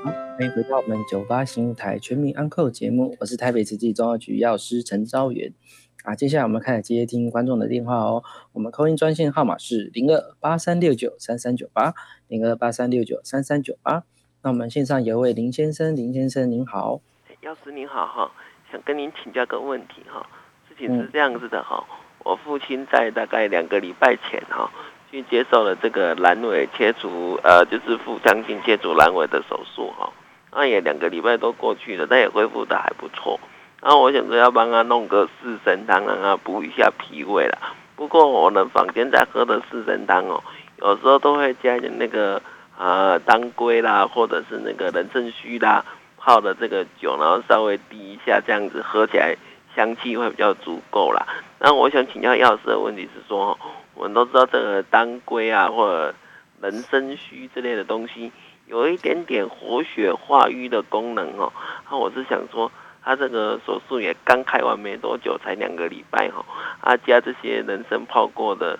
[0.03, 5.53] 好，欢迎回到我们九八新闻台全民安扣节目，我是台北慈济中药局药师陈昭元。
[6.03, 8.23] 啊，接下来我们开始接听观众的电话哦。
[8.53, 11.93] 我们 call in 专线号码是零二八三六九三三九八
[12.27, 14.03] 零二八三六九三三九八。
[14.41, 17.01] 那我们线上有一位林先生，林先生您好，
[17.41, 18.31] 药师您好哈，
[18.71, 20.25] 想跟您请教个问题哈。
[20.69, 21.83] 事情是这样子的哈，
[22.23, 24.71] 我父亲在大概两个礼拜前哈，
[25.11, 30.09] 去接受了这个阑尾切除，呃，就是腹腔镜切除阑尾的手术哈。
[30.53, 33.37] 那也两个礼拜都过去了，但也恢复的还不错。
[33.81, 37.57] 然后我想说要帮他弄个四神汤，让他补一下脾胃啦。
[37.95, 40.43] 不过我的房间在喝的四神汤哦，
[40.79, 42.41] 有时候都会加点那个
[42.77, 45.85] 呃当归啦，或者是那个人参须啦
[46.17, 49.33] 泡的这个酒，然后稍微滴一下，这样子喝起来
[49.73, 51.25] 香气会比较足够啦。
[51.59, 53.57] 那我想请教药师的问题是说，
[53.95, 56.13] 我们都知道这个当归啊或者
[56.61, 58.33] 人参须之类的东西，
[58.67, 61.53] 有一点点活血化瘀的功能哦。
[61.89, 62.69] 那我是想说。
[63.09, 66.45] 他这个手术也刚开完没多久，才两个礼拜哈，
[66.79, 68.77] 啊加这些人参泡过的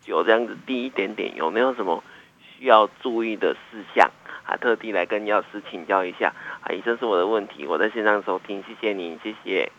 [0.00, 2.02] 酒，这样子滴一点点，有没有什么
[2.40, 4.10] 需要注意的事项？
[4.46, 6.34] 啊，特地来跟药师请教一下。
[6.62, 9.70] 啊，以上是我的问题，我在线上收听，谢谢您，谢谢。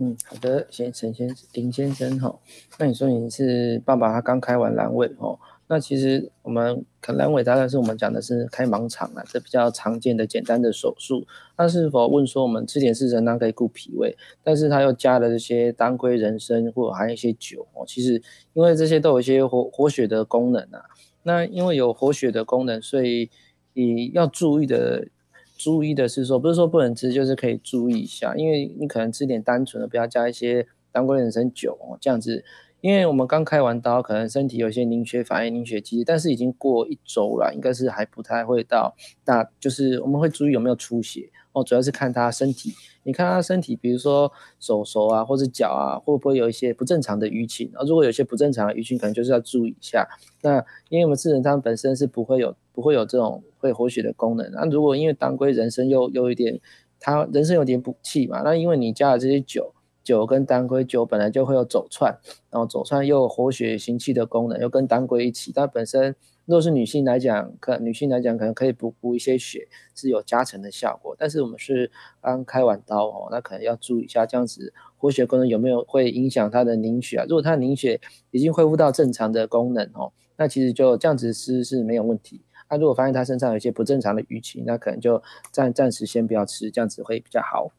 [0.00, 2.34] 嗯，好的，先陈先生林先生哈，
[2.80, 5.38] 那你说你是爸爸，他刚开完阑尾哈。
[5.68, 11.26] 那其实我们可能阑尾大概是我们讲的是开盲肠啊，这比较常见的简单的手术。
[11.58, 17.84] 那是否问说我们吃点四神汤可以顾脾胃，但是它又加了这些当归、人参或者还有一些酒哦。
[17.84, 20.84] 其实因为这些都有一些活活血的功能啊。
[21.24, 23.28] 那因为有活血的功能，所以
[23.72, 25.08] 你要注意的
[25.56, 32.44] 注意的是说，不是说不能吃，就是可以注意一下，因为你可能吃点单纯的，不要加一些当归、人参酒哦，这样子。
[32.86, 38.94] 因为我们刚开完刀，可能身体有些凝血反应、凝血机，但是已经过一周了，应该是还不太会到
[39.24, 42.72] 大，就是我们会注意有没有出血哦，主要是看他身体，
[43.02, 47.82] 你看他身体，比如说手手啊，或者脚啊，会不会有一些不正常的淤青啊？
[47.84, 50.06] 如果有些不正常的淤青，可能就是要注意一下。
[50.42, 56.60] 那因为我们四神汤本身是不会有不会有这种会活血的功能，那如果因为当归、人参又又有一点，
[57.00, 59.72] 它人参有点补气嘛，那因为你加了这些酒。
[60.06, 62.16] 酒跟当归，酒本来就会有走窜，
[62.48, 66.14] 然后走窜又有活血行气的功能，又跟当归一起，它本身
[66.44, 69.66] 如果是女性来讲，可女性来讲可能可以补补一些血，
[69.96, 71.16] 是有加成的效果。
[71.18, 71.90] 但是我们是
[72.22, 77.26] 刚开完刀哦，那可能要注意一下，这样子活血功能有没有会影响它的凝血啊？
[77.28, 82.42] 如果它凝血已经恢复到正常的功能哦，那其实就这样子吃是没有问题。
[82.70, 87.72] 那如果发现他身上有一些不正常的淤青，那可能就暂暂时先不要吃，这样子会比较好。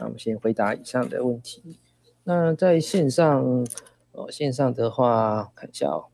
[0.00, 1.76] 那我们先回答以上的问题。
[2.24, 3.44] 那在线上，
[4.12, 6.06] 哦，线上的话，看一下哦。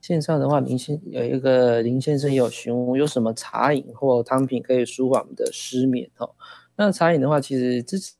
[0.00, 6.30] 线上的话，林先有一个林先生有询问，有什么茶饮或汤品可以舒缓我们的失眠哦？
[6.76, 8.14] 那茶饮的话，其实支持。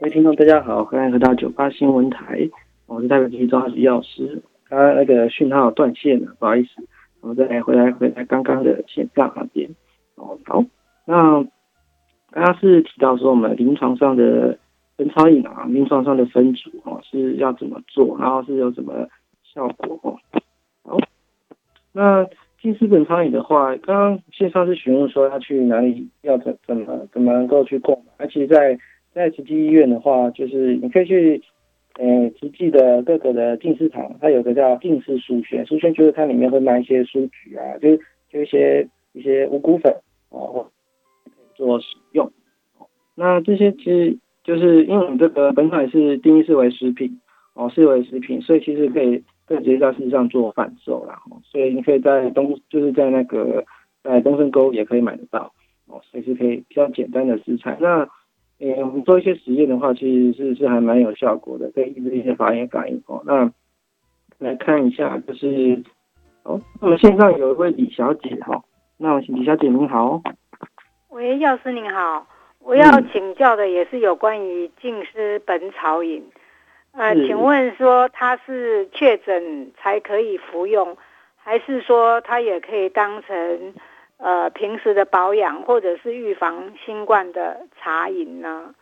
[0.00, 2.48] 各位听众大家好，欢迎回到九八新闻台，
[2.86, 4.40] 我是代表区中药局药师。
[4.68, 6.86] 刚刚那个讯号断线了，不好意思，
[7.22, 9.68] 我们再来回来回来刚刚的线上那边。
[10.14, 10.64] 哦，好，
[11.06, 11.44] 那。
[12.30, 14.58] 刚刚是提到说，我们临床上的
[14.96, 19.08] 本草饮啊，临床上的分组哦是要怎么做，然后是有什么
[19.42, 20.18] 效果哦。
[20.84, 20.98] 好，
[21.92, 22.26] 那
[22.60, 28.78] 近视本草饮的话，刚刚线上是询问说要去哪里，要怎怎么怎么能够去购买，而且在
[29.12, 31.42] 在慈济医院的话，就是你可以去。
[31.98, 37.96] 呃，实际的各个的近视堂，它有个叫近视书轩，书轩就是它里面会卖一些书局啊，就
[38.30, 39.92] 就一些一些五谷粉
[40.28, 40.70] 哦，
[41.58, 42.30] 做使用。
[43.16, 47.20] 那这些其实就是因为我们这个本款是定义是为食品
[47.54, 51.18] 哦，视为食品，所以其实可以可以直接在市场上做贩售啦。
[51.42, 53.64] 所以你可以在东就是在那个
[54.04, 55.52] 在东升沟也可以买得到
[55.88, 57.76] 哦，所以是可以比较简单的食材。
[57.80, 58.08] 那
[58.60, 63.20] 诶、欸，我们做一些实验的话，其实是是还蛮有效果的，可以抑制一些发炎反应哦。
[63.26, 63.52] 那
[64.38, 65.82] 来看一下，就是
[66.44, 68.62] 哦，那么线上有一位李小姐哈，
[68.96, 70.22] 那李小姐您好。
[71.10, 72.26] 喂，药师您好，
[72.60, 76.30] 我要请教的也是有关于静思本草饮，
[76.92, 80.98] 呃，请问说它是确诊才可以服用，
[81.36, 83.74] 还是说它也可以当成？
[84.18, 88.74] 呃，平时的保养或者是预防新冠的茶饮呢？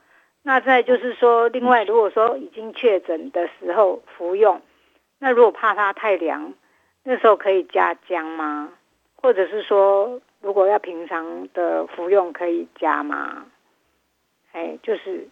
[0.43, 4.63] 那再就是说，另外如果说已经确诊的时候服用，
[5.19, 6.55] 那如果怕它太凉，
[7.05, 8.73] 那时候可以加姜吗？
[9.15, 13.47] 或者是说，如果要平常的服用可以加吗？
[14.53, 15.27] 哎，就是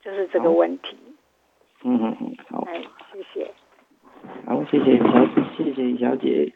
[0.00, 0.96] 就是这个问题。
[1.82, 2.62] 嗯嗯嗯，好。
[2.68, 2.80] 哎，
[3.12, 3.50] 谢谢。
[4.46, 6.52] 好，谢谢李小姐，谢谢李小姐。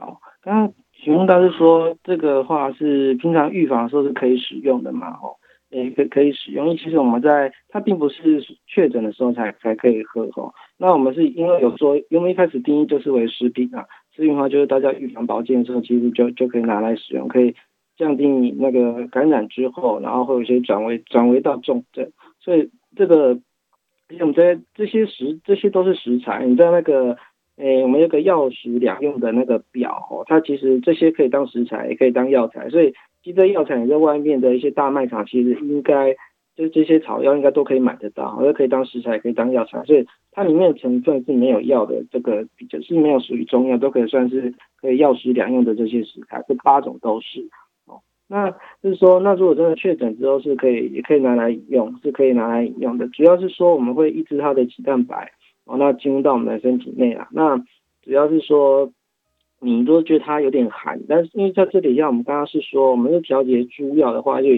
[0.00, 0.72] 好，刚刚。
[0.94, 5.12] 询问到是说，这个话是平常预防的时候是可以使用的嘛？
[5.12, 5.38] 吼，
[5.70, 6.66] 诶，可可以使用。
[6.66, 10.52] 因为其实我们在它并不是确诊的时候才才可以喝吼。
[10.76, 17.54] 那我们是因为有说，因为一开始定义就是为食品啊，食品的话就是大家预防保健的时候，其实就就可以拿来使用，可以
[17.96, 22.10] 降低你那个感染之后，然后会有一些转为转为到重症。
[22.40, 23.34] 所以这个，
[24.08, 27.16] 因为我们在这些食这些都是食材，你在那个。
[27.56, 36.16] 诶，我们有个药食两用的那个表哦，它其实这些可以当食材，也可以当药材，所以其实药材你在外面的一些大卖场，其实应该
[36.56, 47.48] 就是这些草药应该都可以买得到，也可以当食材，也可以当药材，所以它里面的成分是没有药的，这个比较是没有属于中药，都可以算是可以药食两用的这些食材，这八种都是
[47.86, 48.00] 哦。
[48.28, 48.50] 那
[48.82, 55.32] 就是说，那如果真的确诊之后是可以，也可以拿来用，是可以拿来用的，主要是说我们会抑制它的肌蛋白。
[55.64, 57.56] 哦，那进入到我们的身体内啊，那
[58.02, 58.90] 主要是说，
[59.60, 64.48] 你如果觉得它有点寒，但是因为在这里，像我们刚刚是说，我们是调节诸药的话，就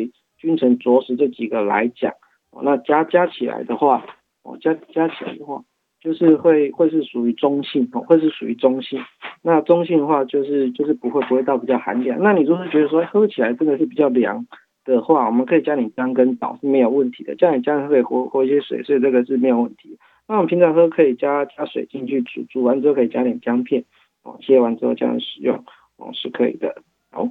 [0.44, 2.12] 君臣佐使这几个来讲，
[2.50, 4.04] 哦，那加加起来的话，
[4.42, 5.64] 哦，加加起来的话，
[6.00, 9.00] 就是会会是属于中性，哦，会是属于中性。
[9.42, 12.22] 那中性的话，就是就是不会不会到比较寒凉。
[12.22, 14.46] 那你如果是觉得说喝起来真的是比较凉
[14.84, 19.98] 的话，我们可以加点姜跟枣是没有问题的，加点姜可以活活一些水，所以这个是没有问题。
[20.26, 23.84] 那我们平常喝可以加加水进去煮，煮完之后可以加点姜片，
[24.22, 25.64] 哦，切完之后这样使用，
[25.96, 26.82] 哦，是可以的。
[27.10, 27.28] 好，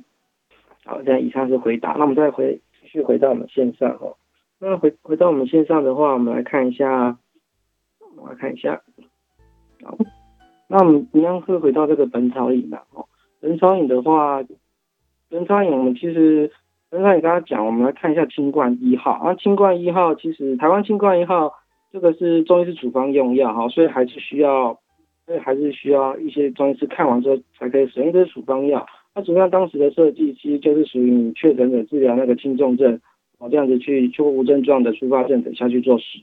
[0.85, 1.93] 好，这样以上是回答。
[1.93, 2.61] 那我们再回
[2.93, 4.15] 续回到我们线上哦。
[4.59, 7.17] 那回回到我们线上的话，我们来看一下，
[8.15, 8.81] 我来看一下。
[9.83, 9.97] 好，
[10.69, 13.05] 那我们一样会回到这个本草饮的哦。
[13.41, 14.41] 本草饮的话，
[15.29, 16.51] 本草饮我们其实
[16.89, 19.11] 本草饮刚刚讲，我们来看一下清冠一号。
[19.11, 21.53] 啊，清冠一号其实台湾清冠一号。
[21.91, 24.79] 这个是中医师处方用药哈，所以还是需要，
[25.27, 28.83] 所以还是需要一些中医师看完之后才可以使用这些处方药。
[29.15, 32.99] 那主要当时的设计其实就是属于你确诊者治疗那个轻重症，
[33.37, 36.19] 哦这样子去去无症状的初发症等下去做使。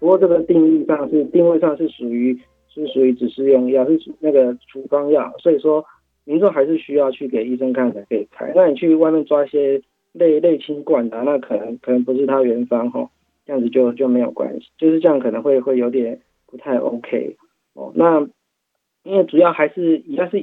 [0.00, 5.84] 不过这个定义上是定位上是属于是属于只是用药，是那个处方药，所以说
[6.24, 8.52] 民众还是需要去给医生看才可以开。
[8.54, 9.80] 那你去外面抓一些
[10.12, 13.10] 类类清冠的，那可能可能不是他原方哈。
[13.46, 17.36] 这样子就就没有关系，就是这样可能会会有点不太 OK
[17.74, 17.92] 哦。
[17.94, 18.26] 那
[19.02, 20.38] 因为主要还是一样是，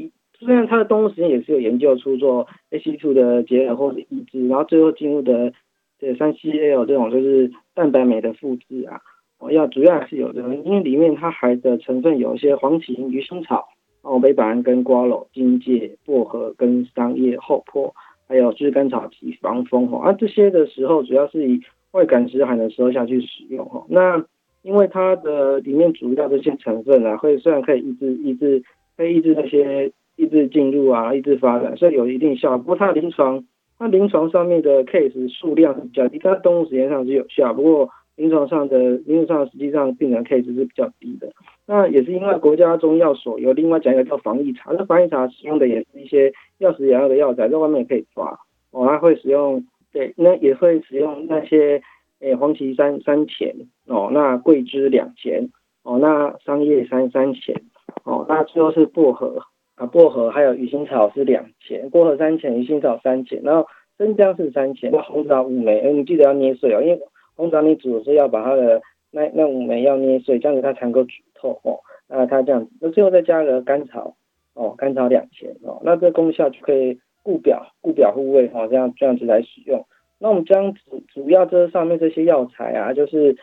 [0.46, 5.54] 虽然它的动物实验也是有研究出做 ACE2 的结合或者抑制，然后最后进入的
[6.00, 9.02] 这三 CL 这种就是蛋白酶的复制啊，
[9.40, 13.70] 哦，要主要还是有这个，因为里面它含的成分有一些黄芩、鱼腥草、
[14.02, 17.94] 哦，北板蓝根、瓜蒌、荆芥、薄荷跟桑叶、厚朴，
[18.28, 21.62] 还有炙甘草皮、防风哦，啊这些的时候主要是以。
[21.94, 24.24] 外感湿寒的时候下去使用哈，那
[24.62, 28.64] 因为它的里面主要这些成分啊，会虽然可以抑制抑制，
[28.96, 32.58] 可以抑制那些抑制进入啊，抑制发展，所以有一定效。
[32.58, 33.44] 不过它临床
[33.78, 41.32] 它临床上面的 case 数量比较低，它动物实验上是有效，不过临床上的临床上实际上病人 case 是比较低的。
[41.66, 48.40] 那也是因为国家中药所有另外讲一个叫防疫茶，那防疫茶使用的也是一些药食两用的药材，在外面也可以抓
[48.72, 49.66] 哦，它会使用。
[49.94, 51.82] 对，那也会使用那些
[52.22, 53.54] 诶黄芪三三钱
[53.88, 55.50] 哦，那桂枝两钱
[55.84, 57.62] 哦，那桑叶三三钱
[58.06, 59.42] 哦，那最后是薄荷
[59.86, 63.68] 薄荷还有鱼腥草是两钱，薄荷三钱，鱼腥草三钱，然后
[63.98, 67.00] 生姜是三钱，红枣五枚，诶你记得要捏碎哦，因为
[67.36, 71.80] 红枣你煮的时候要把它的那那五枚要捏碎，这样子它才能够煮透哦。
[72.08, 74.16] 那它这样子，那最后再加个甘草
[74.54, 79.86] 哦，甘草两钱哦，那这功效就可以固表固表护胃哦，这样这样子来使用。
[80.20, 83.36] 那我们将主主要这上面这些药材啊，就是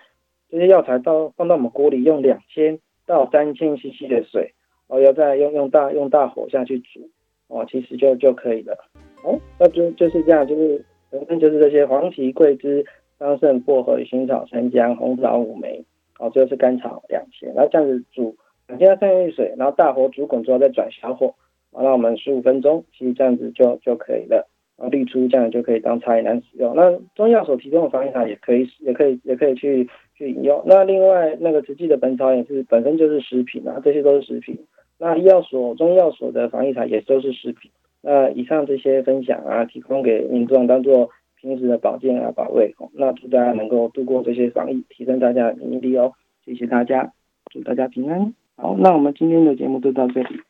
[0.50, 4.52] 这些药材到放到我们锅里，用两千到三千 CC 的水
[4.88, 7.08] 哦，要再用用大用大火下去煮
[7.48, 8.76] 哦，其实就就可以了
[9.22, 9.38] 哦。
[9.58, 12.84] 那就就是这样，就是反正就是这些黄芪、桂枝、
[13.18, 15.84] 桑葚、薄荷、鱼腥草、生姜、红枣五枚
[16.18, 18.36] 哦，最后是甘草两钱，然后这样子煮
[18.66, 21.34] 两千三千的水，然后大火煮滚之后再转小火，
[21.72, 24.48] 那我们十五分钟，其实这样子就就可以了。
[24.76, 26.76] 然后滤出，这样就可以当茶饮来使用。
[26.76, 30.62] 那中药所提供的防疫茶也可以，也可以，也可以去去饮用。
[30.66, 34.56] 那另外那个慈济的本草也是本身就是食品啊，这些都是食品。
[34.98, 37.70] 那医药所、中医药所的防疫茶也都是食品。
[38.00, 42.74] 那以上这些分享啊，提供给民众当做平时的保健啊、保卫。
[42.92, 46.12] 那祝大家能够度过这些防疫，提升大家的免疫力哦。
[46.44, 47.12] 谢谢大家，
[47.50, 48.34] 祝大家平安。
[48.56, 50.40] 好，那我们今天的节目就到这里。